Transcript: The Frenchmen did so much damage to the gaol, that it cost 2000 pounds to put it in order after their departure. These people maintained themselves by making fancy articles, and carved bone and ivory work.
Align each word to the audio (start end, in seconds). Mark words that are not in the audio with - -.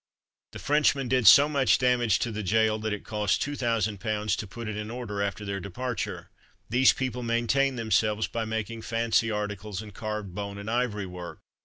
The 0.53 0.57
Frenchmen 0.57 1.07
did 1.09 1.27
so 1.27 1.47
much 1.47 1.77
damage 1.77 2.17
to 2.25 2.31
the 2.31 2.41
gaol, 2.41 2.79
that 2.79 2.91
it 2.91 3.05
cost 3.05 3.39
2000 3.43 3.99
pounds 3.99 4.35
to 4.37 4.47
put 4.47 4.67
it 4.67 4.75
in 4.75 4.89
order 4.89 5.21
after 5.21 5.45
their 5.45 5.59
departure. 5.59 6.31
These 6.71 6.93
people 6.93 7.21
maintained 7.21 7.77
themselves 7.77 8.25
by 8.25 8.45
making 8.45 8.81
fancy 8.81 9.29
articles, 9.29 9.79
and 9.79 9.93
carved 9.93 10.33
bone 10.33 10.57
and 10.57 10.71
ivory 10.71 11.05
work. 11.05 11.37